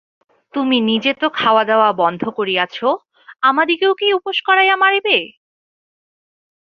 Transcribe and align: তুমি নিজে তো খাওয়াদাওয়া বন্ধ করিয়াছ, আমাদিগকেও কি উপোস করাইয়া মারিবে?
তুমি 0.53 0.77
নিজে 0.81 1.11
তো 1.13 1.27
খাওয়াদাওয়া 1.31 1.89
বন্ধ 1.93 2.21
করিয়াছ, 2.37 2.75
আমাদিগকেও 3.43 3.93
কি 3.95 4.07
উপোস 4.13 4.37
করাইয়া 4.47 4.75
মারিবে? 4.75 5.17